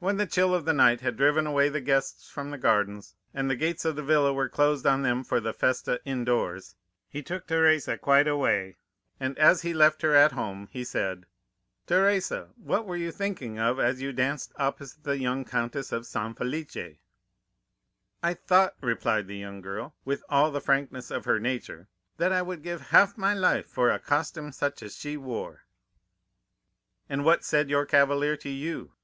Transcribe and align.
When 0.00 0.16
the 0.16 0.26
chill 0.26 0.52
of 0.52 0.64
the 0.64 0.72
night 0.72 1.00
had 1.02 1.16
driven 1.16 1.46
away 1.46 1.68
the 1.68 1.80
guests 1.80 2.28
from 2.28 2.50
the 2.50 2.58
gardens, 2.58 3.14
and 3.32 3.48
the 3.48 3.54
gates 3.54 3.84
of 3.84 3.94
the 3.94 4.02
villa 4.02 4.32
were 4.32 4.48
closed 4.48 4.84
on 4.84 5.02
them 5.02 5.22
for 5.22 5.38
the 5.38 5.52
festa 5.52 6.00
in 6.04 6.24
doors, 6.24 6.74
he 7.08 7.22
took 7.22 7.46
Teresa 7.46 7.96
quite 7.96 8.26
away, 8.26 8.78
and 9.20 9.38
as 9.38 9.62
he 9.62 9.72
left 9.72 10.02
her 10.02 10.16
at 10.16 10.32
her 10.32 10.36
home, 10.36 10.66
he 10.72 10.82
said: 10.82 11.26
"'Teresa, 11.86 12.48
what 12.56 12.84
were 12.84 12.96
you 12.96 13.12
thinking 13.12 13.60
of 13.60 13.78
as 13.78 14.02
you 14.02 14.12
danced 14.12 14.52
opposite 14.56 15.04
the 15.04 15.18
young 15.18 15.44
Countess 15.44 15.92
of 15.92 16.04
San 16.06 16.34
Felice?' 16.34 16.96
"'I 18.24 18.34
thought,' 18.34 18.74
replied 18.80 19.28
the 19.28 19.38
young 19.38 19.60
girl, 19.60 19.94
with 20.04 20.24
all 20.28 20.50
the 20.50 20.60
frankness 20.60 21.12
of 21.12 21.24
her 21.24 21.38
nature, 21.38 21.86
'that 22.16 22.32
I 22.32 22.42
would 22.42 22.64
give 22.64 22.88
half 22.88 23.16
my 23.16 23.32
life 23.34 23.66
for 23.68 23.90
a 23.92 24.00
costume 24.00 24.50
such 24.50 24.82
as 24.82 24.96
she 24.96 25.16
wore.' 25.16 25.62
"'And 27.08 27.24
what 27.24 27.44
said 27.44 27.70
your 27.70 27.86
cavalier 27.86 28.36
to 28.38 28.48
you? 28.50 28.94